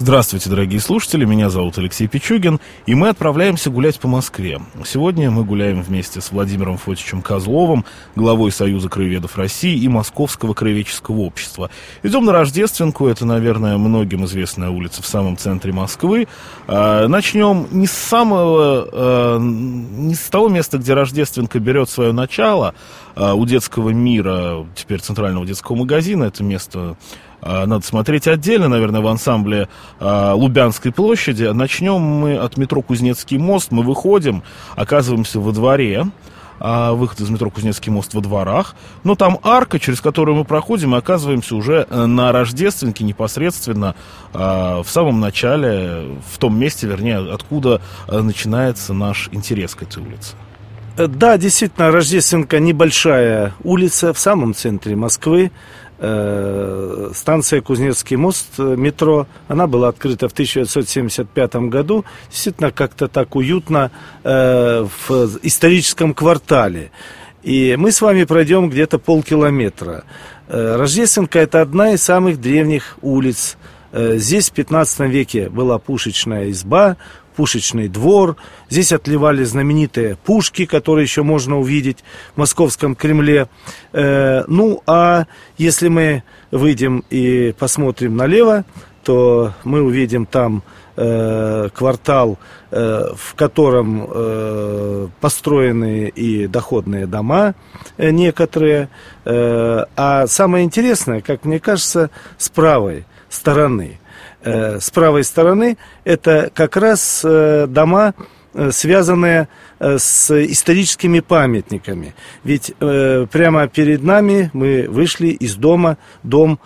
Здравствуйте, 0.00 0.48
дорогие 0.48 0.78
слушатели, 0.78 1.24
меня 1.24 1.50
зовут 1.50 1.76
Алексей 1.76 2.06
Пичугин, 2.06 2.60
и 2.86 2.94
мы 2.94 3.08
отправляемся 3.08 3.68
гулять 3.68 3.98
по 3.98 4.06
Москве. 4.06 4.60
Сегодня 4.86 5.28
мы 5.28 5.42
гуляем 5.42 5.82
вместе 5.82 6.20
с 6.20 6.30
Владимиром 6.30 6.78
Фотичем 6.78 7.20
Козловым, 7.20 7.84
главой 8.14 8.52
Союза 8.52 8.88
краеведов 8.88 9.36
России 9.36 9.76
и 9.76 9.88
Московского 9.88 10.54
краеведческого 10.54 11.22
общества. 11.22 11.68
Идем 12.04 12.26
на 12.26 12.32
Рождественку, 12.32 13.08
это, 13.08 13.26
наверное, 13.26 13.76
многим 13.76 14.24
известная 14.26 14.70
улица 14.70 15.02
в 15.02 15.06
самом 15.06 15.36
центре 15.36 15.72
Москвы. 15.72 16.28
А, 16.68 17.08
начнем 17.08 17.66
не 17.72 17.88
с 17.88 17.92
самого, 17.92 18.88
а, 18.92 19.38
не 19.40 20.14
с 20.14 20.30
того 20.30 20.48
места, 20.48 20.78
где 20.78 20.94
Рождественка 20.94 21.58
берет 21.58 21.90
свое 21.90 22.12
начало, 22.12 22.76
а, 23.16 23.34
у 23.34 23.44
детского 23.46 23.90
мира, 23.90 24.64
теперь 24.76 25.00
центрального 25.00 25.44
детского 25.44 25.74
магазина, 25.74 26.22
это 26.22 26.44
место 26.44 26.96
надо 27.42 27.84
смотреть 27.84 28.26
отдельно, 28.26 28.68
наверное, 28.68 29.00
в 29.00 29.06
ансамбле 29.06 29.68
э, 30.00 30.32
Лубянской 30.34 30.92
площади. 30.92 31.44
Начнем 31.44 32.00
мы 32.00 32.36
от 32.36 32.56
метро 32.56 32.82
Кузнецкий 32.82 33.38
мост. 33.38 33.70
Мы 33.70 33.82
выходим, 33.82 34.42
оказываемся 34.76 35.40
во 35.40 35.52
дворе. 35.52 36.06
А 36.60 36.92
выход 36.92 37.20
из 37.20 37.30
метро 37.30 37.50
Кузнецкий 37.50 37.92
мост 37.92 38.14
во 38.14 38.20
дворах. 38.20 38.74
Но 39.04 39.14
там 39.14 39.38
арка, 39.42 39.78
через 39.78 40.00
которую 40.00 40.36
мы 40.36 40.44
проходим, 40.44 40.94
и 40.94 40.98
оказываемся 40.98 41.54
уже 41.54 41.86
э, 41.88 42.06
на 42.06 42.32
Рождественке 42.32 43.04
непосредственно 43.04 43.94
э, 44.34 44.38
в 44.38 44.86
самом 44.88 45.20
начале, 45.20 46.16
в 46.32 46.38
том 46.38 46.58
месте, 46.58 46.86
вернее, 46.86 47.32
откуда 47.32 47.80
э, 48.08 48.20
начинается 48.20 48.92
наш 48.92 49.28
интерес 49.32 49.74
к 49.74 49.82
этой 49.84 50.02
улице. 50.02 50.34
Да, 50.96 51.38
действительно, 51.38 51.92
Рождественка 51.92 52.58
небольшая 52.58 53.54
улица 53.62 54.12
в 54.12 54.18
самом 54.18 54.52
центре 54.52 54.96
Москвы. 54.96 55.52
Э, 56.00 57.10
станция 57.12 57.60
Кузнецкий 57.60 58.16
мост, 58.16 58.46
э, 58.58 58.76
метро, 58.76 59.26
она 59.48 59.66
была 59.66 59.88
открыта 59.88 60.28
в 60.28 60.32
1975 60.32 61.68
году, 61.68 62.04
действительно 62.30 62.70
как-то 62.70 63.08
так 63.08 63.34
уютно 63.34 63.90
э, 64.22 64.86
в 65.08 65.38
историческом 65.42 66.14
квартале. 66.14 66.92
И 67.42 67.74
мы 67.76 67.90
с 67.90 68.00
вами 68.00 68.24
пройдем 68.24 68.70
где-то 68.70 68.98
полкилометра. 68.98 70.04
Рождественка– 70.48 71.38
это 71.40 71.62
одна 71.62 71.92
из 71.92 72.02
самых 72.02 72.40
древних 72.40 72.98
улиц. 73.00 73.56
Здесь 73.92 74.50
в 74.50 74.52
15 74.52 75.00
веке 75.00 75.48
была 75.48 75.78
пушечная 75.78 76.50
изба, 76.50 76.96
пушечный 77.38 77.86
двор. 77.86 78.34
Здесь 78.68 78.90
отливали 78.90 79.44
знаменитые 79.44 80.16
пушки, 80.16 80.66
которые 80.66 81.04
еще 81.04 81.22
можно 81.22 81.60
увидеть 81.60 81.98
в 82.34 82.38
московском 82.38 82.96
Кремле. 82.96 83.48
Э, 83.92 84.42
ну, 84.48 84.82
а 84.88 85.26
если 85.56 85.86
мы 85.86 86.24
выйдем 86.50 87.04
и 87.10 87.54
посмотрим 87.56 88.16
налево, 88.16 88.64
то 89.04 89.52
мы 89.62 89.82
увидим 89.82 90.26
там 90.26 90.64
э, 90.96 91.68
квартал, 91.72 92.38
э, 92.72 93.12
в 93.14 93.36
котором 93.36 95.08
построены 95.20 96.08
и 96.08 96.48
доходные 96.48 97.06
дома 97.06 97.54
некоторые. 97.98 98.88
А 99.24 100.26
самое 100.26 100.64
интересное, 100.64 101.20
как 101.20 101.44
мне 101.44 101.60
кажется, 101.60 102.10
с 102.36 102.48
правой 102.48 103.06
стороны– 103.28 104.00
Э, 104.48 104.80
с 104.80 104.90
правой 104.90 105.24
стороны 105.24 105.76
это 106.04 106.50
как 106.54 106.76
раз 106.76 107.22
э, 107.24 107.66
дома, 107.68 108.14
э, 108.54 108.70
связанные 108.72 109.48
с 109.78 110.30
историческими 110.30 111.20
памятниками. 111.20 112.14
Ведь 112.42 112.74
прямо 112.78 113.68
перед 113.68 114.02
нами 114.02 114.50
мы 114.52 114.86
вышли 114.88 115.28
из 115.28 115.54
дома, 115.54 115.98
дом, 116.24 116.58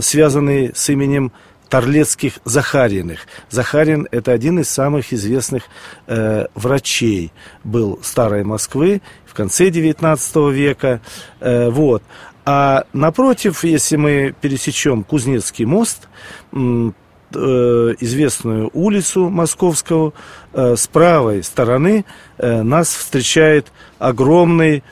связанный 0.00 0.72
с 0.74 0.88
именем 0.88 1.30
Торлецких 1.68 2.34
Захариных. 2.44 3.20
Захарин– 3.50 4.08
это 4.10 4.32
один 4.32 4.58
из 4.58 4.68
самых 4.68 5.12
известных 5.12 5.64
э, 6.06 6.46
врачей 6.54 7.32
был 7.64 7.98
старой 8.02 8.44
Москвы 8.44 9.02
в 9.26 9.34
конце 9.34 9.68
XIX 9.68 10.52
века. 10.52 11.00
Э, 11.40 11.68
вот. 11.68 12.02
А 12.44 12.84
напротив, 12.92 13.64
если 13.64 13.96
мы 13.96 14.34
пересечем 14.40 15.04
Кузнецкий 15.04 15.66
мост, 15.66 16.08
Э, 17.34 17.94
известную 18.00 18.70
улицу 18.72 19.28
московского, 19.28 20.14
э, 20.54 20.76
с 20.76 20.86
правой 20.86 21.42
стороны 21.42 22.06
э, 22.38 22.62
нас 22.62 22.88
встречает 22.88 23.70
огромный 23.98 24.82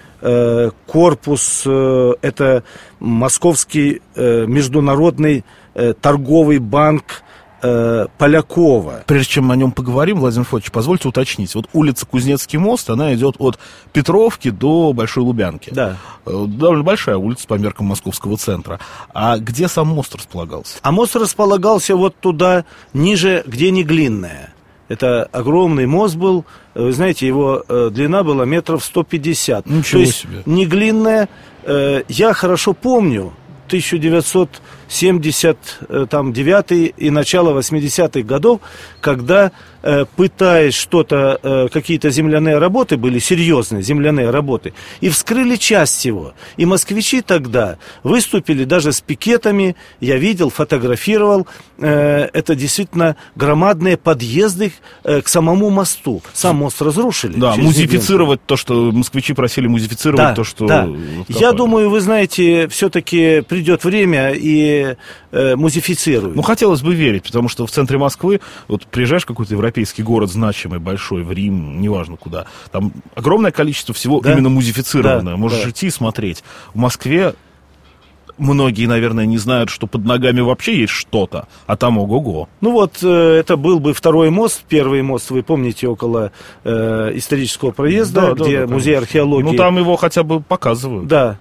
корпус, 0.87 1.63
это 1.67 2.65
Московский 2.99 4.01
международный 4.17 5.45
торговый 6.01 6.59
банк 6.59 7.23
Э, 7.63 8.07
Полякова. 8.19 9.05
Прежде 9.07 9.33
чем 9.33 9.51
о 9.51 9.57
нем 9.57 9.73
поговорим, 9.73 10.21
Владимир 10.21 10.45
Фотович, 10.45 10.71
позвольте 10.71 11.09
уточнить. 11.09 11.55
Вот 11.55 11.67
улица 11.73 12.05
Кузнецкий 12.05 12.59
мост, 12.59 12.91
она 12.91 13.15
идет 13.15 13.37
от 13.39 13.59
Петровки 13.95 14.51
до 14.51 14.93
Большой 14.93 15.23
Лубянки. 15.25 15.71
Да. 15.71 15.97
Э, 16.27 16.45
довольно 16.47 16.85
большая 16.85 17.17
улица 17.17 17.47
по 17.47 17.55
меркам 17.55 17.87
московского 17.87 18.37
центра. 18.37 18.79
А 19.15 19.39
где 19.39 19.69
сам 19.69 19.89
мост 19.89 20.15
располагался? 20.15 20.79
А 20.83 20.93
мост 20.93 21.17
располагался 21.17 21.97
вот 21.97 22.15
туда, 22.21 22.67
ниже, 22.93 23.43
где 23.47 23.71
не 23.71 23.85
глинная. 23.85 24.53
Это 24.89 25.25
огромный 25.33 25.87
мост 25.87 26.15
был, 26.15 26.45
э, 26.75 26.83
вы 26.83 26.93
знаете, 26.93 27.27
его 27.27 27.65
длина 27.69 28.23
была 28.23 28.45
метров 28.45 28.85
150. 28.85 29.65
Ничего 29.67 30.01
То 30.01 30.07
есть 30.07 30.19
себе. 30.21 30.43
не 30.45 30.67
глинная. 30.67 31.31
Я 31.67 32.33
хорошо 32.33 32.75
помню 32.75 33.33
1900 33.67 34.61
79 34.89 36.73
э, 36.73 36.75
и 36.97 37.11
начало 37.11 37.59
80-х 37.59 38.23
годов, 38.23 38.61
когда, 39.01 39.53
э, 39.83 40.05
пытаясь 40.17 40.75
что-то, 40.75 41.39
э, 41.43 41.69
какие-то 41.73 42.11
земляные 42.11 42.59
работы 42.59 42.97
были, 42.97 43.19
серьезные 43.19 43.83
земляные 43.83 44.31
работы, 44.31 44.73
и 45.01 45.09
вскрыли 45.09 45.57
часть 45.57 46.05
его. 46.05 46.35
И 46.57 46.67
москвичи 46.67 47.21
тогда 47.21 47.79
выступили 48.03 48.65
даже 48.65 48.93
с 48.93 49.01
пикетами, 49.01 49.77
я 50.01 50.17
видел, 50.17 50.51
фотографировал. 50.51 51.47
Это 51.79 52.55
действительно 52.55 53.17
громадные 53.35 53.97
подъезды 53.97 54.73
к 55.03 55.29
самому 55.29 55.71
мосту. 55.71 56.23
Сам 56.33 56.57
мост 56.57 56.81
разрушили. 56.81 57.39
Да, 57.39 57.55
музифицировать 57.57 58.41
то, 58.47 58.57
что 58.57 58.91
москвичи 58.93 59.35
просили 59.35 59.67
музифицировать 59.67 60.29
да, 60.29 60.35
то, 60.35 60.45
что... 60.45 60.67
Да. 60.67 60.87
Вкопали. 60.87 61.27
Я 61.29 61.53
думаю, 61.53 61.91
вы 61.91 62.01
знаете, 62.01 62.69
все-таки 62.69 63.43
придет 63.43 63.85
время, 63.85 64.33
и 64.33 64.76
э, 65.33 65.57
музифицируют. 65.57 66.37
Ну, 66.37 66.43
хотелось 66.43 66.83
бы 66.83 66.95
верить, 66.95 67.25
потому 67.25 67.49
что 67.49 67.67
в 67.67 67.71
центре 67.71 67.99
Москвы, 67.99 68.41
вот 68.69 68.87
приезжаешь 68.87 69.23
в 69.23 69.27
какой-то 69.27 69.55
европейский 69.55 70.03
город 70.03 70.31
значимый, 70.31 70.79
большой, 70.79 71.23
в 71.23 71.33
Рим, 71.33 71.81
неважно 71.81 72.17
куда, 72.17 72.47
там 72.73 72.93
огромное 73.15 73.51
количество 73.51 73.95
всего 73.95 74.21
да? 74.21 74.33
именно 74.33 74.49
музифицированное. 74.49 75.35
Да, 75.35 75.37
Можешь 75.37 75.65
да. 75.65 75.71
идти 75.71 75.87
и 75.87 75.91
смотреть. 75.91 76.43
В 76.75 76.79
Москве 76.79 77.35
многие, 78.39 78.87
наверное, 78.87 79.27
не 79.27 79.39
знают, 79.39 79.71
что 79.71 79.87
под 79.87 80.05
ногами 80.05 80.41
вообще 80.41 80.81
есть 80.81 80.93
что-то, 80.93 81.49
а 81.67 81.77
там 81.77 81.99
ого-го. 81.99 82.49
Ну 82.61 82.73
вот, 82.73 82.99
э, 83.03 83.09
это 83.09 83.57
был 83.57 83.81
бы 83.81 83.95
второй 83.95 84.31
мост, 84.31 84.63
первый 84.69 85.03
мост, 85.03 85.31
вы 85.31 85.43
помните, 85.43 85.89
около 85.89 86.33
э, 86.65 87.13
исторического 87.15 87.71
проезда, 87.71 88.35
да, 88.35 88.45
где 88.45 88.61
да, 88.61 88.67
да, 88.67 88.75
музей 88.75 88.97
археологии. 88.97 89.45
Ну 89.45 89.55
там 89.55 89.79
его 89.79 89.97
хотя 89.97 90.23
бы 90.23 90.41
показывают. 90.41 91.07
Да, 91.09 91.39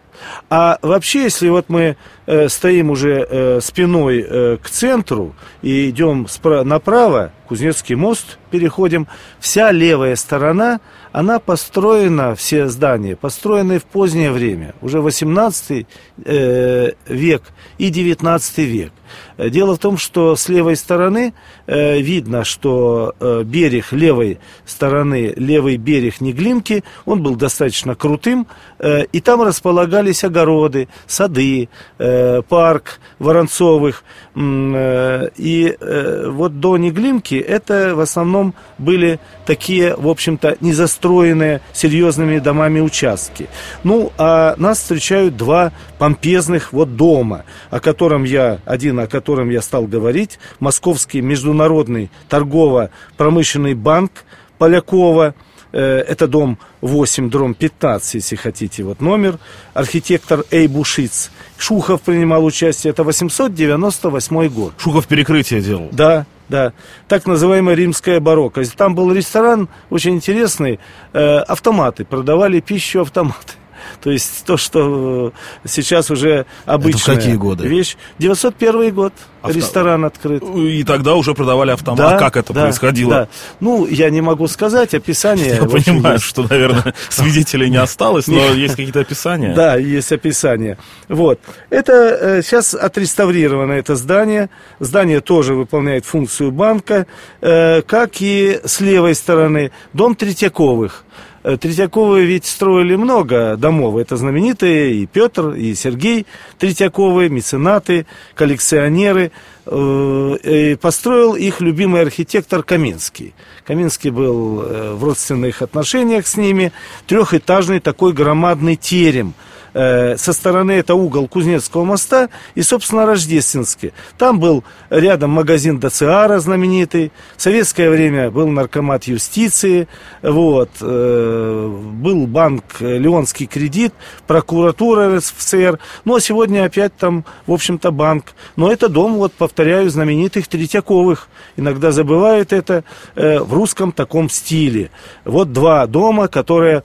а 0.50 0.78
вообще, 0.82 1.24
если 1.24 1.50
вот 1.50 1.66
мы 1.70 1.98
э, 2.26 2.50
стоим 2.50 2.90
уже 2.90 3.26
э, 3.30 3.60
спиной 3.62 4.26
э, 4.28 4.58
к 4.62 4.70
центру 4.70 5.36
и 5.62 5.90
идем 5.90 6.28
направо, 6.44 7.32
Кузнецкий 7.48 7.96
мост 7.96 8.40
переходим, 8.50 9.08
вся 9.40 9.72
левая 9.72 10.16
сторона, 10.16 10.80
она 11.12 11.40
построена, 11.40 12.36
все 12.36 12.68
здания, 12.68 13.16
построены 13.16 13.80
в 13.80 13.84
позднее 13.84 14.32
время, 14.32 14.74
уже 14.82 15.02
18 15.02 15.88
э, 16.26 16.92
век 17.08 17.44
и 17.78 17.90
19 17.90 18.58
век. 18.60 18.92
Дело 19.38 19.76
в 19.76 19.80
том, 19.80 19.98
что 19.98 20.36
с 20.36 20.50
левой 20.50 20.76
стороны 20.76 21.34
э, 21.68 22.00
видно, 22.00 22.44
что 22.44 23.16
э, 23.20 23.44
берег 23.44 23.92
левой 23.92 24.40
стороны, 24.66 25.34
левый 25.36 25.78
берег 25.78 26.22
Неглинки, 26.22 26.84
он 27.06 27.22
был 27.24 27.36
достаточно 27.36 27.96
крутым, 27.96 28.48
э, 28.80 29.04
и 29.12 29.22
там 29.22 29.42
располагались 29.42 30.24
огороды, 30.24 30.88
сады, 31.08 31.70
э, 31.98 32.42
парк 32.48 33.00
Воронцовых. 33.20 34.04
Э, 34.36 35.30
и 35.38 35.76
э, 35.80 36.30
вот 36.30 36.60
до 36.60 36.78
Неглинки 36.78 37.36
это 37.36 37.96
в 37.96 38.00
основном 38.00 38.54
были 38.78 39.20
такие, 39.46 39.96
в 39.96 40.08
общем-то, 40.08 40.58
незастроенные 40.62 41.62
серьезными 41.74 42.40
домами 42.40 42.80
участки. 42.80 43.48
Ну, 43.84 44.12
а 44.18 44.56
нас 44.58 44.80
встречают 44.80 45.38
два 45.38 45.72
помпезных 45.98 46.74
вот 46.74 46.96
дома, 46.96 47.46
о 47.70 47.80
котором 47.80 48.24
я 48.24 48.60
один 48.66 48.95
магазин, 48.96 49.00
о 49.00 49.08
котором 49.08 49.50
я 49.50 49.62
стал 49.62 49.88
говорить, 49.88 50.40
Московский 50.60 51.22
международный 51.22 52.10
торгово-промышленный 52.30 53.74
банк 53.76 54.12
Полякова, 54.58 55.34
э, 55.74 56.04
это 56.08 56.28
дом 56.28 56.58
8, 56.82 57.30
дром 57.30 57.54
15, 57.54 58.16
если 58.16 58.36
хотите, 58.38 58.84
вот 58.84 59.02
номер. 59.02 59.38
Архитектор 59.74 60.44
Эйбушиц. 60.52 61.32
Шухов 61.58 62.02
принимал 62.02 62.46
участие, 62.46 62.92
это 62.92 63.04
898 63.04 64.50
год. 64.50 64.74
Шухов 64.78 65.08
перекрытие 65.08 65.62
делал. 65.62 65.90
Да, 65.92 66.26
да, 66.50 66.74
так 67.08 67.26
называемая 67.26 67.76
римская 67.76 68.20
барокко. 68.20 68.64
Там 68.78 68.96
был 68.96 69.12
ресторан 69.12 69.68
очень 69.90 70.16
интересный, 70.16 70.80
э, 71.14 71.38
автоматы, 71.40 72.06
продавали 72.06 72.62
пищу 72.62 73.02
автоматы. 73.02 73.54
То 74.02 74.12
есть 74.12 74.46
то, 74.46 74.58
что 74.58 75.34
сейчас 75.66 76.12
уже 76.12 76.46
обычная 76.66 77.02
Это 77.02 77.12
в 77.12 77.16
какие 77.16 77.36
годы? 77.36 77.68
вещь. 77.68 77.98
901 78.20 78.94
год. 78.94 79.14
Авто... 79.42 79.58
Ресторан 79.58 80.06
открыт. 80.06 80.44
И 80.44 80.84
тогда 80.84 81.16
уже 81.16 81.36
продавали 81.36 81.72
автомат. 81.72 81.98
Да, 81.98 82.16
а 82.16 82.20
как 82.20 82.36
это 82.36 82.52
да, 82.52 82.64
происходило? 82.64 83.12
Да. 83.12 83.28
Ну, 83.60 83.86
я 83.86 84.10
не 84.10 84.22
могу 84.22 84.48
сказать, 84.48 84.96
описание. 84.96 85.56
Я 85.56 85.66
понимаю, 85.66 86.16
есть. 86.16 86.26
что, 86.26 86.44
наверное, 86.44 86.96
свидетелей 87.10 87.70
не 87.70 87.78
осталось, 87.78 88.28
но 88.28 88.54
есть 88.54 88.76
какие-то 88.76 89.02
описания. 89.02 89.54
Да, 89.54 89.76
есть 89.76 90.12
описание. 90.12 90.78
Вот. 91.10 91.40
Это 91.70 91.94
э, 91.94 92.42
сейчас 92.42 92.74
отреставрировано 92.74 93.74
это 93.74 93.96
здание. 93.96 94.50
Здание 94.80 95.22
тоже 95.22 95.54
выполняет 95.54 96.06
функцию 96.06 96.52
банка, 96.52 97.06
э, 97.42 97.84
как 97.84 98.22
и 98.22 98.60
с 98.66 98.80
левой 98.80 99.14
стороны 99.14 99.72
дом 99.94 100.16
Третьяковых. 100.16 101.04
Э, 101.46 101.58
Третьяковы 101.58 102.26
ведь 102.26 102.46
строили 102.46 102.96
много 102.96 103.56
домов. 103.56 103.98
Это 103.98 104.18
знаменитые 104.18 104.96
и 104.96 105.06
Петр, 105.06 105.52
и 105.52 105.76
Сергей 105.76 106.26
Третьяковы, 106.58 107.30
меценаты, 107.30 108.08
коллекционеры. 108.34 109.32
Э, 109.68 110.36
и 110.44 110.76
построил 110.76 111.36
их 111.36 111.62
любимый 111.62 112.02
архитектор 112.02 112.64
Каминский. 112.64 113.36
Каминский 113.64 114.10
был 114.10 114.64
э, 114.64 114.94
в 114.96 115.04
родственных 115.04 115.62
отношениях 115.62 116.26
с 116.26 116.36
ними. 116.36 116.72
Трехэтажный 117.06 117.80
такой 117.80 118.14
громадный 118.14 118.76
терем– 118.76 119.36
Э, 119.76 120.16
со 120.16 120.32
стороны 120.32 120.72
это 120.72 120.96
угол 120.96 121.28
Кузнецкого 121.28 121.84
моста 121.84 122.30
и, 122.56 122.62
собственно, 122.62 123.06
Рождественский. 123.06 123.92
Там 124.18 124.40
был 124.40 124.64
рядом 124.90 125.32
магазин 125.32 125.82
Дациара 125.82 126.40
знаменитый. 126.40 127.12
В 127.36 127.42
советское 127.42 127.90
время 127.90 128.32
был 128.32 128.48
наркомат 128.48 129.04
юстиции. 129.04 129.90
Вот. 130.22 130.70
Э, 130.80 131.68
был 131.92 132.26
банк 132.26 132.64
Леонский 132.80 133.48
кредит, 133.48 133.94
прокуратура 134.28 135.18
РСФСР. 135.18 135.78
Ну, 136.06 136.16
а 136.16 136.22
сегодня 136.22 136.64
опять 136.64 136.96
там, 136.96 137.26
в 137.46 137.52
общем-то, 137.52 137.92
банк. 137.92 138.34
Но 138.56 138.72
это 138.72 138.88
дом, 138.88 139.16
вот, 139.16 139.34
повторяю, 139.34 139.90
знаменитых 139.90 140.48
Третьяковых. 140.48 141.28
Иногда 141.58 141.92
забывают 141.92 142.54
это 142.54 142.86
э, 143.16 143.40
в 143.40 143.54
русском 143.54 143.92
таком 143.92 144.30
стиле. 144.30 144.90
Вот 145.26 145.52
два 145.52 145.86
дома, 145.86 146.28
которые 146.30 146.84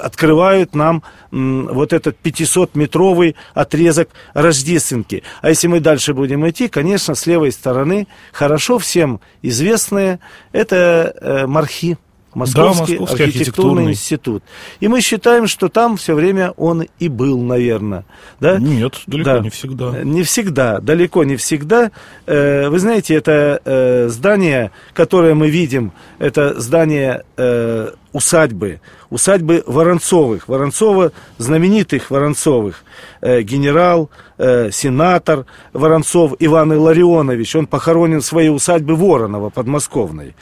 открывают 0.00 0.76
нам 0.76 1.03
вот 1.30 1.92
этот 1.92 2.16
500-метровый 2.22 3.36
отрезок 3.54 4.10
Рождественки. 4.34 5.22
А 5.42 5.48
если 5.48 5.66
мы 5.66 5.80
дальше 5.80 6.14
будем 6.14 6.48
идти, 6.48 6.68
конечно, 6.68 7.14
с 7.14 7.26
левой 7.26 7.52
стороны 7.52 8.06
хорошо 8.32 8.78
всем 8.78 9.20
известные, 9.42 10.20
это 10.52 11.14
э, 11.20 11.46
Мархи. 11.46 11.98
Московский, 12.34 12.94
да, 12.94 13.00
Московский 13.00 13.24
архитектурный, 13.24 13.84
архитектурный 13.84 13.92
институт. 13.92 14.42
И 14.80 14.88
мы 14.88 15.00
считаем, 15.00 15.46
что 15.46 15.68
там 15.68 15.96
все 15.96 16.14
время 16.14 16.52
он 16.56 16.86
и 16.98 17.08
был, 17.08 17.40
наверное. 17.40 18.04
Да? 18.40 18.58
Нет, 18.58 19.00
далеко 19.06 19.30
да. 19.30 19.38
не 19.40 19.50
всегда. 19.50 20.02
Не 20.02 20.22
всегда, 20.22 20.80
далеко 20.80 21.24
не 21.24 21.36
всегда. 21.36 21.90
Э, 22.26 22.68
вы 22.68 22.78
знаете, 22.78 23.14
это 23.14 23.60
э, 23.64 24.08
здание, 24.08 24.70
которое 24.92 25.34
мы 25.34 25.50
видим, 25.50 25.92
это 26.18 26.60
здание 26.60 27.24
э, 27.36 27.90
усадьбы, 28.12 28.80
усадьбы 29.10 29.62
Воронцовых. 29.66 30.48
Воронцова, 30.48 31.12
знаменитых 31.38 32.10
Воронцовых. 32.10 32.84
Генерал, 33.22 34.10
сенатор 34.38 35.46
Воронцов 35.72 36.34
Иван 36.38 36.74
Илларионович. 36.74 37.56
Он 37.56 37.66
похоронен 37.66 38.20
в 38.20 38.24
своей 38.24 38.50
усадьбе 38.50 38.94
Воронова 38.94 39.50
подмосковной. 39.50 40.34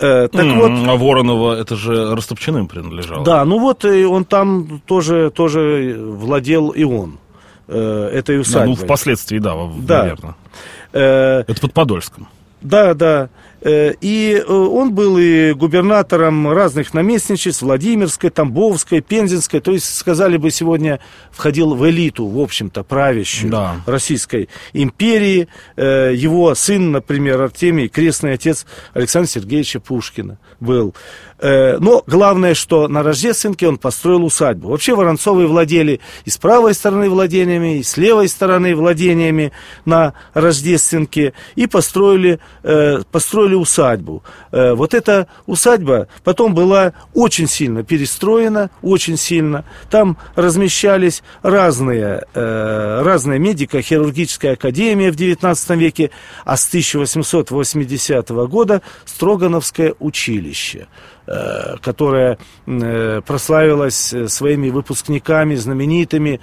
Э, 0.00 0.28
так 0.28 0.44
mm, 0.44 0.54
вот, 0.54 0.88
а 0.88 0.96
Воронова 0.96 1.54
это 1.54 1.74
же 1.74 2.14
Растопчиным 2.14 2.68
принадлежало. 2.68 3.24
Да, 3.24 3.44
ну 3.44 3.58
вот 3.58 3.84
и 3.84 4.04
он 4.04 4.24
там 4.24 4.80
тоже, 4.86 5.30
тоже 5.30 5.96
владел 5.98 6.68
и 6.68 6.84
он 6.84 7.18
э, 7.66 8.10
этой 8.12 8.40
усадьбой. 8.40 8.74
Да, 8.74 8.80
ну, 8.80 8.86
впоследствии, 8.86 9.38
да, 9.38 9.56
да. 9.78 10.02
наверное. 10.02 10.34
Э, 10.92 11.44
это 11.46 11.60
под 11.60 11.72
Подольском. 11.72 12.28
Да, 12.60 12.94
да. 12.94 13.28
Э, 13.60 13.92
и 14.00 14.34
э, 14.34 14.52
он 14.52 14.94
был 14.94 15.18
и 15.18 15.52
губернатором 15.52 16.50
разных 16.52 16.94
наместничеств, 16.94 17.62
Владимирской, 17.62 18.30
Тамбовской, 18.30 19.00
Пензенской, 19.00 19.60
то 19.60 19.72
есть, 19.72 19.96
сказали 19.96 20.36
бы, 20.36 20.50
сегодня 20.50 21.00
входил 21.32 21.74
в 21.74 21.88
элиту, 21.88 22.26
в 22.26 22.38
общем-то, 22.38 22.84
правящую 22.84 23.50
да. 23.50 23.76
Российской 23.86 24.48
империи. 24.72 25.48
Э, 25.76 26.12
его 26.14 26.54
сын, 26.54 26.92
например, 26.92 27.40
Артемий, 27.40 27.88
крестный 27.88 28.34
отец 28.34 28.64
Александра 28.94 29.28
Сергеевича 29.28 29.80
Пушкина 29.80 30.38
был. 30.60 30.94
Но 31.40 32.02
главное, 32.08 32.54
что 32.54 32.88
на 32.88 33.04
Рождественке 33.04 33.68
он 33.68 33.78
построил 33.78 34.24
усадьбу. 34.24 34.70
Вообще 34.70 34.96
Воронцовы 34.96 35.46
владели 35.46 36.00
и 36.24 36.30
с 36.30 36.36
правой 36.36 36.74
стороны 36.74 37.08
владениями, 37.08 37.78
и 37.78 37.84
с 37.84 37.96
левой 37.96 38.28
стороны 38.28 38.74
владениями 38.74 39.52
на 39.84 40.14
Рождественке, 40.34 41.34
и 41.54 41.68
построили, 41.68 42.40
построили 43.12 43.47
построили 43.48 43.54
усадьбу. 43.54 44.22
Э, 44.52 44.74
вот 44.74 44.94
эта 44.94 45.26
усадьба 45.46 46.08
потом 46.24 46.54
была 46.54 46.92
очень 47.14 47.48
сильно 47.48 47.82
перестроена, 47.82 48.70
очень 48.82 49.16
сильно. 49.16 49.64
Там 49.90 50.16
размещались 50.36 51.22
разные, 51.42 52.24
э, 52.34 53.02
разные 53.02 53.38
медико-хирургическая 53.38 54.52
академия 54.52 55.10
в 55.10 55.16
XIX 55.16 55.76
веке, 55.76 56.10
а 56.44 56.56
с 56.56 56.68
1880 56.68 58.46
года 58.46 58.82
Строгановское 59.04 59.94
училище. 59.98 60.86
Э, 61.30 61.76
которая 61.82 62.38
э, 62.66 63.20
прославилась 63.26 64.14
э, 64.14 64.28
своими 64.28 64.70
выпускниками, 64.70 65.56
знаменитыми 65.56 66.40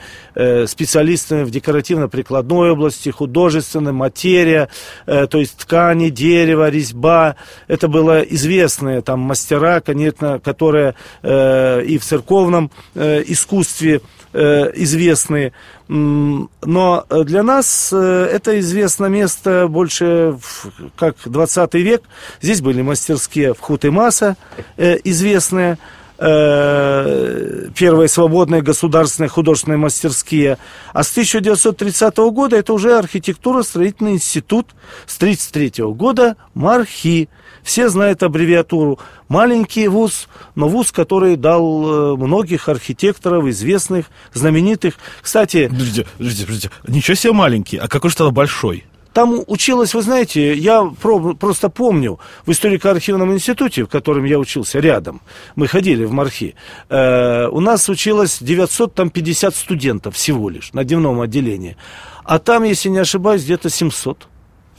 специалистами 0.67 1.43
в 1.43 1.49
декоративно-прикладной 1.49 2.71
области, 2.71 3.09
художественной, 3.09 3.93
материя, 3.93 4.69
то 5.05 5.29
есть 5.31 5.57
ткани, 5.57 6.09
дерево, 6.09 6.69
резьба. 6.69 7.35
Это 7.67 7.87
было 7.87 8.19
известные 8.19 9.01
там 9.01 9.21
мастера, 9.21 9.79
конечно, 9.79 10.39
которые 10.39 10.95
и 11.23 11.97
в 11.99 12.03
церковном 12.03 12.69
искусстве 12.95 14.01
известные. 14.35 15.53
Но 15.87 17.05
для 17.09 17.43
нас 17.43 17.93
это 17.93 18.59
известно 18.59 19.05
место 19.05 19.67
больше 19.69 20.37
как 20.97 21.15
20 21.23 21.73
век. 21.75 22.03
Здесь 22.41 22.61
были 22.61 22.81
мастерские 22.81 23.53
в 23.53 23.59
Хутымаса, 23.61 24.35
известные, 24.77 25.77
первые 26.17 28.07
свободные 28.07 28.61
государственные 28.61 29.29
художественные 29.29 29.77
мастерские. 29.77 30.57
А 30.93 31.03
с 31.03 31.11
1930 31.11 32.17
года 32.17 32.55
это 32.55 32.73
уже 32.73 32.97
архитектура-строительный 32.97 34.13
институт. 34.13 34.67
С 35.05 35.17
1933 35.17 35.85
года 35.93 36.37
МАРХИ. 36.53 37.29
Все 37.63 37.89
знают 37.89 38.21
аббревиатуру. 38.21 38.99
Маленький 39.27 39.87
вуз, 39.87 40.27
но 40.53 40.67
вуз, 40.67 40.91
который 40.91 41.35
дал 41.35 42.15
многих 42.15 42.69
архитекторов, 42.69 43.45
известных, 43.47 44.05
знаменитых. 44.33 44.93
Кстати... 45.21 45.67
Подождите, 45.67 46.05
подождите, 46.17 46.45
подождите. 46.45 46.71
Ничего 46.87 47.15
себе 47.15 47.33
маленький, 47.33 47.77
а 47.77 47.87
какой 47.87 48.11
же 48.11 48.17
тогда 48.17 48.31
большой? 48.31 48.85
Там 49.15 49.45
училась, 49.47 49.93
вы 49.93 50.01
знаете, 50.01 50.53
я 50.55 50.83
про, 50.83 51.35
просто 51.35 51.69
помню, 51.69 52.19
в 52.45 52.51
историко-архивном 52.51 53.31
институте, 53.31 53.85
в 53.85 53.87
котором 53.87 54.25
я 54.25 54.37
учился 54.37 54.79
рядом, 54.79 55.21
мы 55.55 55.67
ходили 55.67 56.03
в 56.03 56.11
Мархи, 56.11 56.55
э, 56.89 57.47
у 57.47 57.61
нас 57.61 57.87
училось 57.87 58.39
950 58.41 59.55
студентов 59.55 60.15
всего 60.15 60.49
лишь 60.49 60.73
на 60.73 60.83
дневном 60.83 61.21
отделении. 61.21 61.77
А 62.25 62.39
там, 62.39 62.63
если 62.63 62.89
не 62.89 62.97
ошибаюсь, 62.97 63.45
где-то 63.45 63.69
700. 63.69 64.27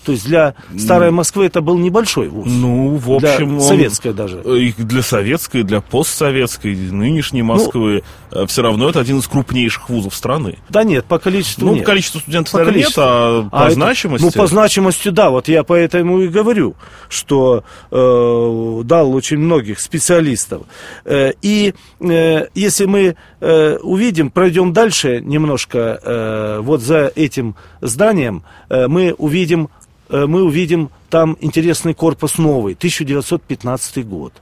То 0.06 0.12
есть 0.12 0.24
для 0.24 0.54
старой 0.78 1.10
Москвы 1.10 1.46
это 1.46 1.60
был 1.60 1.76
небольшой 1.78 2.28
вуз. 2.28 2.46
Ну, 2.48 2.94
в 2.94 3.10
общем, 3.10 3.58
для 3.58 3.60
советской 3.60 4.12
даже. 4.12 4.40
И 4.40 4.72
для 4.78 5.02
советской, 5.02 5.64
для 5.64 5.80
постсоветской, 5.80 6.76
нынешней 6.76 7.42
ну, 7.42 7.54
Москвы 7.54 8.04
ну, 8.30 8.46
все 8.46 8.62
равно 8.62 8.88
это 8.88 9.00
один 9.00 9.18
из 9.18 9.26
крупнейших 9.26 9.88
вузов 9.88 10.14
страны. 10.14 10.58
Да 10.68 10.84
нет, 10.84 11.06
по 11.06 11.18
количеству 11.18 11.66
ну, 11.66 11.74
нет. 11.74 11.82
по 11.82 11.86
количеству 11.86 12.20
студентов, 12.20 12.52
по 12.52 12.58
наверное, 12.58 12.74
количеству. 12.74 13.02
нет, 13.02 13.08
а, 13.10 13.48
а 13.50 13.50
по 13.50 13.64
это, 13.64 13.74
значимости. 13.74 14.24
Ну, 14.24 14.30
по 14.30 14.46
значимости, 14.46 15.08
да. 15.08 15.30
Вот 15.30 15.48
я 15.48 15.64
поэтому 15.64 16.20
и 16.20 16.28
говорю, 16.28 16.76
что 17.08 17.64
э, 17.90 18.80
дал 18.84 19.12
очень 19.12 19.38
многих 19.38 19.80
специалистов. 19.80 20.62
Э, 21.04 21.32
и 21.42 21.74
э, 21.98 22.46
если 22.54 22.84
мы 22.84 23.16
э, 23.40 23.76
увидим, 23.78 24.30
пройдем 24.30 24.72
дальше 24.72 25.20
немножко, 25.20 25.98
э, 26.00 26.60
вот 26.62 26.80
за 26.80 27.10
этим 27.16 27.56
зданием, 27.80 28.44
э, 28.68 28.86
мы 28.86 29.12
увидим 29.18 29.68
Э, 29.68 29.68
мы 30.08 30.42
увидим 30.42 30.90
там 31.08 31.36
интересный 31.40 31.94
корпус 31.94 32.38
новый, 32.38 32.74
1915 32.74 34.06
год. 34.06 34.32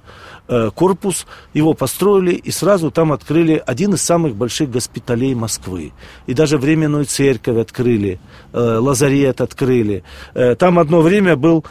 Э, 0.46 0.70
корпус, 0.74 1.26
его 1.54 1.72
построили 1.72 2.32
и 2.32 2.50
сразу 2.50 2.90
там 2.90 3.12
открыли 3.12 3.62
один 3.64 3.94
из 3.94 4.02
самых 4.02 4.34
больших 4.34 4.70
госпиталей 4.70 5.34
Москвы. 5.34 5.92
И 6.26 6.34
даже 6.34 6.58
временную 6.58 7.06
церковь 7.06 7.56
открыли, 7.56 8.20
э, 8.52 8.58
лазарет 8.58 9.40
открыли. 9.40 10.04
Там 10.58 10.78
одно 10.78 11.00
время 11.00 11.36
был 11.36 11.64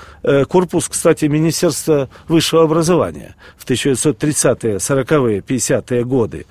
корпус, 0.50 0.88
кстати, 0.90 1.26
Министерства 1.26 2.10
высшего 2.28 2.64
образования 2.64 3.36
в 3.58 3.66
1930-е, 3.66 4.78
40-е, 4.78 5.40
50-е 5.42 6.04
годы. 6.04 6.46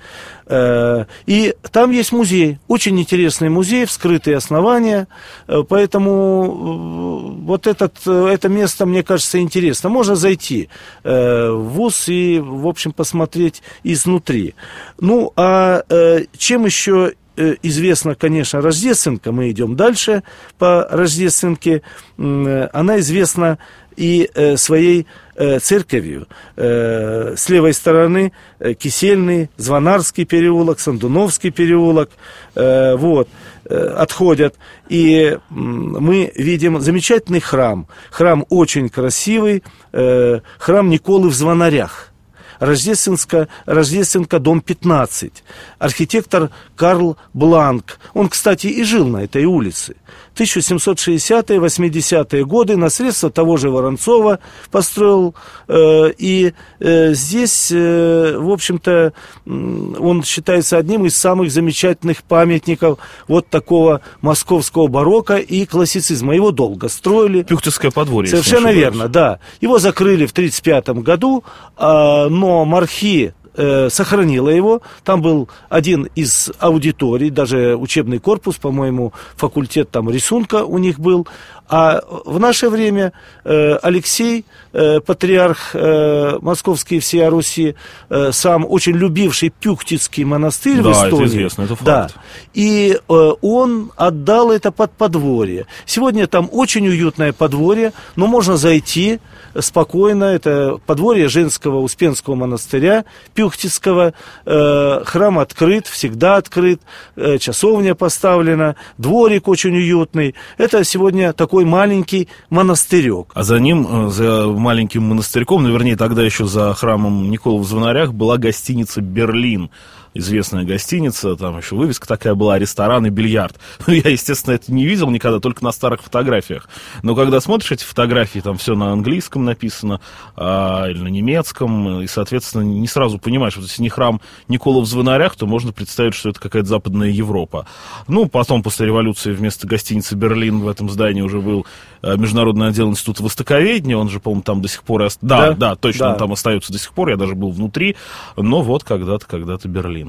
И 1.25 1.55
там 1.71 1.91
есть 1.91 2.11
музей, 2.11 2.59
очень 2.67 2.99
интересный 2.99 3.49
музей, 3.49 3.85
вскрытые 3.85 4.37
основания, 4.37 5.07
поэтому 5.47 7.33
вот 7.43 7.67
этот, 7.67 7.97
э, 8.05 8.27
это 8.33 8.49
место, 8.49 8.85
мне 8.85 9.03
кажется, 9.03 9.39
интересно. 9.39 9.89
Можно 9.89 10.15
зайти 10.15 10.69
э, 11.03 11.49
в 11.49 11.69
ВУЗ 11.69 12.09
и, 12.09 12.39
в 12.39 12.67
общем, 12.67 12.91
посмотреть 12.91 13.61
изнутри. 13.83 14.55
Ну, 14.99 15.31
а 15.35 15.83
э, 15.89 16.25
чем 16.37 16.65
еще 16.65 17.13
э, 17.35 17.55
известна, 17.63 18.15
конечно, 18.15 18.61
Рождественка, 18.61 19.31
мы 19.31 19.49
идем 19.51 19.75
дальше 19.75 20.23
по 20.57 20.87
Рождественке, 20.89 21.81
э, 22.17 22.69
она 22.73 22.99
известна 22.99 23.57
и 23.95 24.29
э, 24.33 24.57
своей 24.57 25.07
э, 25.35 25.59
церковью. 25.59 26.27
Э, 26.55 27.35
с 27.35 27.49
левой 27.49 27.73
стороны 27.73 28.31
Кисельный, 28.79 29.49
Звонарский 29.57 30.25
переулок, 30.25 30.79
Сандуновский 30.79 31.51
переулок, 31.51 32.09
вот, 32.55 33.27
отходят. 33.65 34.55
И 34.89 35.37
мы 35.49 36.31
видим 36.35 36.79
замечательный 36.79 37.41
храм. 37.41 37.87
Храм 38.11 38.45
очень 38.49 38.89
красивый, 38.89 39.63
храм 39.91 40.89
Николы 40.89 41.29
в 41.29 41.33
Звонарях. 41.33 42.13
Рождественска, 42.59 43.49
Рождественка, 43.65 44.39
дом 44.39 44.61
15. 44.61 45.43
Архитектор 45.79 46.49
Карл 46.75 47.17
Бланк. 47.33 47.99
Он, 48.13 48.29
кстати, 48.29 48.67
и 48.67 48.83
жил 48.83 49.07
на 49.07 49.23
этой 49.23 49.45
улице. 49.45 49.95
1760-е, 50.35 51.59
80-е 51.59 52.45
годы 52.45 52.77
на 52.77 52.89
средства 52.89 53.29
того 53.29 53.57
же 53.57 53.69
Воронцова 53.69 54.39
построил. 54.71 55.35
Э, 55.67 56.11
и 56.17 56.53
э, 56.79 57.13
здесь, 57.13 57.71
э, 57.71 58.37
в 58.37 58.51
общем-то, 58.51 59.13
он 59.45 60.23
считается 60.23 60.77
одним 60.77 61.05
из 61.05 61.15
самых 61.15 61.51
замечательных 61.51 62.23
памятников 62.23 62.99
вот 63.27 63.47
такого 63.49 64.01
московского 64.21 64.87
барокко 64.87 65.37
и 65.37 65.65
классицизма. 65.65 66.35
Его 66.35 66.51
долго 66.51 66.89
строили. 66.89 67.43
Пюхтовское 67.43 67.91
подворье. 67.91 68.31
Совершенно 68.31 68.71
верно, 68.71 69.07
да. 69.07 69.39
Его 69.61 69.79
закрыли 69.79 70.25
в 70.25 70.31
1935 70.31 71.03
году, 71.03 71.43
а, 71.75 72.27
но 72.29 72.65
Мархи 72.65 73.33
э, 73.55 73.89
сохранила 73.89 74.49
его. 74.49 74.81
Там 75.03 75.21
был 75.21 75.49
один 75.69 76.09
из 76.15 76.51
аудиторий, 76.59 77.29
даже 77.29 77.75
учебный 77.75 78.19
корпус, 78.19 78.57
по-моему, 78.57 79.13
факультет 79.35 79.89
там 79.91 80.09
рисунка 80.09 80.63
у 80.63 80.77
них 80.77 80.99
был. 80.99 81.27
А 81.69 82.01
в 82.25 82.39
наше 82.39 82.69
время 82.69 83.13
э, 83.45 83.75
Алексей, 83.81 84.45
э, 84.73 84.99
патриарх 84.99 85.71
э, 85.73 86.37
московский 86.41 86.99
всея 86.99 87.29
Руси, 87.29 87.75
э, 88.09 88.31
сам 88.31 88.65
очень 88.69 88.93
любивший 88.93 89.49
Пюхтицкий 89.49 90.23
монастырь 90.23 90.81
да, 90.81 90.89
в 90.89 90.91
Эстонии. 90.91 91.15
это 91.15 91.25
известно, 91.25 91.61
это 91.63 91.75
факт. 91.75 91.85
Да. 91.85 92.09
И 92.53 92.97
э, 93.07 93.31
он 93.41 93.91
отдал 93.95 94.51
это 94.51 94.71
под 94.71 94.91
подворье. 94.91 95.65
Сегодня 95.85 96.27
там 96.27 96.49
очень 96.51 96.87
уютное 96.87 97.33
подворье, 97.33 97.93
но 98.15 98.27
можно 98.27 98.57
зайти 98.57 99.19
спокойно. 99.59 100.25
Это 100.25 100.79
подворье 100.85 101.27
женского 101.29 101.79
Успенского 101.79 102.35
монастыря 102.35 103.05
Пюхтицкого. 103.33 104.13
Э, 104.45 105.01
храм 105.05 105.39
открыт, 105.39 105.87
всегда 105.87 106.37
открыт, 106.37 106.81
э, 107.15 107.37
часовня 107.37 107.95
поставлена, 107.95 108.75
дворик 108.97 109.47
очень 109.47 109.75
уютный. 109.75 110.35
Это 110.57 110.83
сегодня 110.83 111.33
такой 111.33 111.65
маленький 111.65 112.29
монастырек. 112.49 113.31
А 113.33 113.43
за 113.43 113.59
ним, 113.59 114.07
э, 114.07 114.09
за 114.09 114.47
маленьким 114.47 115.03
монастырьком, 115.03 115.63
ну, 115.63 115.71
вернее, 115.71 115.95
тогда 115.95 116.23
еще 116.23 116.45
за 116.45 116.73
храмом 116.73 117.29
Никола 117.29 117.59
в 117.59 117.65
Звонарях, 117.65 118.13
была 118.13 118.37
гостиница 118.37 119.01
«Берлин» 119.01 119.69
известная 120.13 120.63
гостиница, 120.63 121.35
там 121.35 121.57
еще 121.57 121.75
вывеска 121.75 122.07
такая 122.07 122.35
была, 122.35 122.59
ресторан 122.59 123.05
и 123.05 123.09
бильярд. 123.09 123.57
Ну, 123.85 123.93
я, 123.93 124.09
естественно, 124.09 124.53
это 124.55 124.71
не 124.71 124.85
видел 124.85 125.09
никогда, 125.09 125.39
только 125.39 125.63
на 125.63 125.71
старых 125.71 126.01
фотографиях. 126.01 126.69
Но 127.01 127.15
когда 127.15 127.41
смотришь 127.41 127.71
эти 127.71 127.83
фотографии, 127.83 128.39
там 128.39 128.57
все 128.57 128.75
на 128.75 128.93
английском 128.93 129.43
написано, 129.43 129.99
а, 130.35 130.87
или 130.89 130.99
на 130.99 131.09
немецком, 131.09 132.01
и, 132.01 132.07
соответственно, 132.07 132.63
не 132.63 132.87
сразу 132.87 133.19
понимаешь, 133.19 133.55
вот 133.57 133.65
если 133.65 133.81
не 133.81 133.89
храм 133.89 134.21
Никола 134.47 134.81
в 134.81 134.85
Звонарях, 134.85 135.35
то 135.35 135.45
можно 135.45 135.73
представить, 135.73 136.13
что 136.13 136.29
это 136.29 136.39
какая-то 136.39 136.69
западная 136.69 137.09
Европа. 137.09 137.67
Ну, 138.07 138.27
потом, 138.27 138.63
после 138.63 138.85
революции, 138.85 139.33
вместо 139.33 139.67
гостиницы 139.67 140.15
«Берлин» 140.15 140.61
в 140.61 140.67
этом 140.67 140.89
здании 140.89 141.21
уже 141.21 141.41
был 141.41 141.65
а, 142.01 142.17
Международный 142.17 142.67
отдел 142.67 142.89
Института 142.89 143.23
Востоковедения, 143.23 143.97
он 143.97 144.09
же, 144.09 144.19
по-моему, 144.19 144.43
там 144.43 144.61
до 144.61 144.67
сих 144.67 144.83
пор... 144.83 145.03
Да, 145.21 145.49
да, 145.49 145.53
да 145.53 145.75
точно, 145.75 146.05
да. 146.05 146.11
он 146.13 146.17
там 146.17 146.31
остается 146.33 146.71
до 146.71 146.79
сих 146.79 146.93
пор, 146.93 147.09
я 147.09 147.17
даже 147.17 147.35
был 147.35 147.51
внутри, 147.51 147.95
но 148.35 148.61
вот 148.61 148.83
когда-то, 148.83 149.25
когда-то 149.25 149.67
Берлин. 149.67 150.02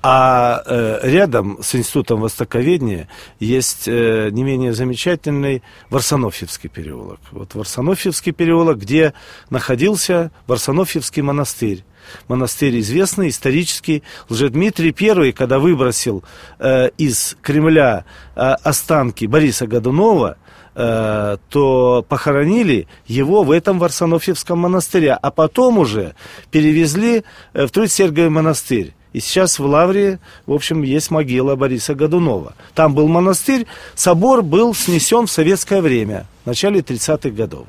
А 0.00 0.62
э, 0.64 1.00
рядом 1.02 1.58
с 1.62 1.74
Институтом 1.74 2.20
Востоковедения 2.20 3.08
есть 3.40 3.88
э, 3.88 4.30
не 4.30 4.44
менее 4.44 4.72
замечательный 4.72 5.62
Варсонофьевский 5.90 6.68
переулок. 6.68 7.20
Вот 7.32 7.54
Варсонофьевский 7.54 8.32
переулок, 8.32 8.78
где 8.78 9.12
находился 9.50 10.30
Варсонофьевский 10.46 11.22
монастырь. 11.22 11.84
Монастырь 12.28 12.78
известный, 12.80 13.28
исторический. 13.28 14.02
Лжедмитрий 14.28 14.94
I, 14.98 15.32
когда 15.32 15.58
выбросил 15.58 16.22
э, 16.58 16.90
из 16.96 17.36
Кремля 17.42 18.04
э, 18.34 18.40
останки 18.40 19.26
Бориса 19.26 19.66
Годунова, 19.66 20.36
э, 20.74 21.36
то 21.50 22.06
похоронили 22.08 22.86
его 23.06 23.42
в 23.42 23.50
этом 23.50 23.78
Варсонофьевском 23.78 24.58
монастыре, 24.58 25.12
а 25.12 25.30
потом 25.30 25.78
уже 25.78 26.14
перевезли 26.50 27.24
э, 27.52 27.66
в 27.66 27.70
Труд-Сергиев 27.70 28.30
монастырь. 28.30 28.94
И 29.12 29.20
сейчас 29.20 29.58
в 29.58 29.64
Лавре, 29.64 30.18
в 30.46 30.52
общем, 30.52 30.82
есть 30.82 31.10
могила 31.10 31.56
Бориса 31.56 31.94
Годунова. 31.94 32.54
Там 32.74 32.94
был 32.94 33.08
монастырь, 33.08 33.66
собор 33.94 34.42
был 34.42 34.74
снесен 34.74 35.26
в 35.26 35.30
советское 35.30 35.80
время, 35.80 36.26
в 36.44 36.48
начале 36.48 36.80
30-х 36.80 37.30
годов. 37.30 37.66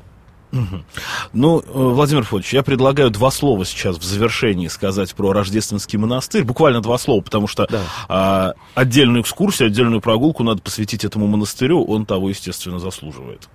Угу. 0.52 0.82
Ну, 1.32 1.60
э, 1.60 1.62
Владимир 1.72 2.24
Федорович, 2.24 2.52
я 2.52 2.62
предлагаю 2.62 3.10
два 3.10 3.30
слова 3.30 3.64
сейчас 3.64 3.96
в 3.96 4.02
завершении 4.02 4.68
сказать 4.68 5.14
про 5.14 5.32
Рождественский 5.32 5.98
монастырь. 5.98 6.44
Буквально 6.44 6.80
два 6.80 6.98
слова, 6.98 7.20
потому 7.20 7.46
что 7.46 7.66
да. 7.70 7.82
а, 8.08 8.52
отдельную 8.74 9.22
экскурсию, 9.22 9.68
отдельную 9.68 10.00
прогулку 10.00 10.42
надо 10.42 10.60
посвятить 10.60 11.04
этому 11.04 11.26
монастырю. 11.26 11.84
Он 11.84 12.04
того, 12.04 12.28
естественно, 12.28 12.80
заслуживает. 12.80 13.48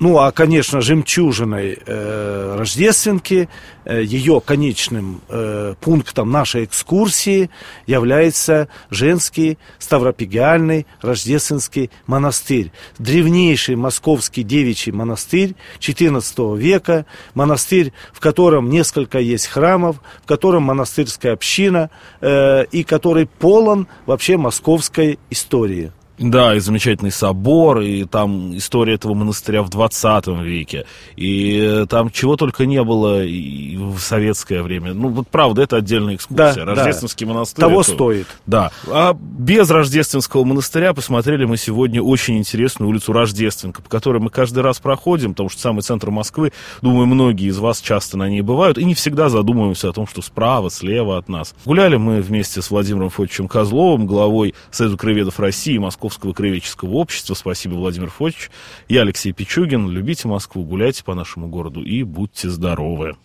Ну, 0.00 0.18
а, 0.18 0.32
конечно, 0.32 0.80
жемчужиной 0.80 1.78
э, 1.86 2.56
Рождественки, 2.58 3.48
э, 3.84 4.02
ее 4.02 4.40
конечным 4.40 5.20
э, 5.28 5.74
пунктом 5.80 6.30
нашей 6.32 6.64
экскурсии 6.64 7.50
является 7.86 8.66
женский 8.90 9.58
Ставропигиальный 9.78 10.86
Рождественский 11.02 11.90
монастырь. 12.06 12.72
Древнейший 12.98 13.76
московский 13.76 14.42
девичий 14.42 14.90
монастырь 14.90 15.54
XIV 15.78 16.58
века, 16.58 17.06
монастырь, 17.34 17.92
в 18.12 18.18
котором 18.18 18.70
несколько 18.70 19.20
есть 19.20 19.46
храмов, 19.46 19.96
в 20.24 20.26
котором 20.26 20.64
монастырская 20.64 21.32
община 21.32 21.90
э, 22.20 22.64
и 22.72 22.82
который 22.82 23.26
полон 23.26 23.86
вообще 24.06 24.36
московской 24.36 25.20
истории. 25.30 25.92
Да, 26.22 26.54
и 26.54 26.60
замечательный 26.60 27.10
собор, 27.10 27.80
и 27.80 28.04
там 28.04 28.56
история 28.56 28.94
этого 28.94 29.14
монастыря 29.14 29.62
в 29.62 29.68
20 29.68 30.26
веке, 30.42 30.86
и 31.16 31.84
там 31.88 32.10
чего 32.10 32.36
только 32.36 32.64
не 32.64 32.82
было 32.82 33.24
и 33.24 33.76
в 33.76 33.98
советское 33.98 34.62
время. 34.62 34.94
Ну, 34.94 35.08
вот 35.08 35.28
правда, 35.28 35.62
это 35.62 35.76
отдельная 35.76 36.14
экскурсия. 36.14 36.64
Да, 36.64 36.74
Рождественский 36.74 37.26
да. 37.26 37.32
монастырь. 37.32 37.60
Того 37.60 37.80
это... 37.80 37.90
стоит. 37.90 38.26
Да. 38.46 38.70
А 38.86 39.14
без 39.14 39.68
Рождественского 39.70 40.44
монастыря 40.44 40.94
посмотрели 40.94 41.44
мы 41.44 41.56
сегодня 41.56 42.00
очень 42.02 42.38
интересную 42.38 42.88
улицу 42.88 43.12
Рождественка, 43.12 43.82
по 43.82 43.88
которой 43.88 44.20
мы 44.20 44.30
каждый 44.30 44.60
раз 44.60 44.78
проходим, 44.78 45.32
потому 45.32 45.48
что 45.48 45.60
самый 45.60 45.82
центр 45.82 46.10
Москвы, 46.10 46.52
думаю, 46.82 47.06
многие 47.06 47.48
из 47.48 47.58
вас 47.58 47.80
часто 47.80 48.16
на 48.16 48.28
ней 48.28 48.42
бывают, 48.42 48.78
и 48.78 48.84
не 48.84 48.94
всегда 48.94 49.28
задумываемся 49.28 49.88
о 49.88 49.92
том, 49.92 50.06
что 50.06 50.22
справа, 50.22 50.70
слева 50.70 51.18
от 51.18 51.28
нас. 51.28 51.54
Гуляли 51.64 51.96
мы 51.96 52.20
вместе 52.20 52.62
с 52.62 52.70
Владимиром 52.70 53.10
Фотичем 53.10 53.48
Козловым, 53.48 54.06
главой 54.06 54.54
Союза 54.70 54.96
краеведов 54.96 55.40
России, 55.40 55.78
Московского 56.12 56.34
краеведческого 56.34 56.90
общества. 56.90 57.32
Спасибо, 57.32 57.74
Владимир 57.74 58.10
Фотич. 58.10 58.50
Я 58.86 59.00
Алексей 59.00 59.32
Пичугин. 59.32 59.88
Любите 59.88 60.28
Москву, 60.28 60.62
гуляйте 60.62 61.02
по 61.04 61.14
нашему 61.14 61.48
городу 61.48 61.82
и 61.82 62.02
будьте 62.02 62.50
здоровы. 62.50 63.16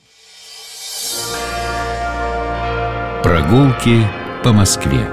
Прогулки 3.23 4.07
по 4.41 4.53
Москве. 4.53 5.05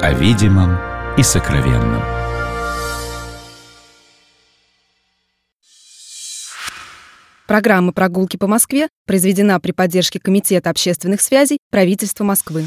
О 0.00 0.12
видимом 0.12 0.78
и 1.18 1.24
сокровенном. 1.24 2.02
Программа 7.48 7.92
«Прогулки 7.92 8.36
по 8.36 8.46
Москве» 8.46 8.88
произведена 9.04 9.58
при 9.58 9.72
поддержке 9.72 10.20
Комитета 10.20 10.70
общественных 10.70 11.20
связей 11.20 11.58
правительства 11.70 12.22
Москвы. 12.22 12.66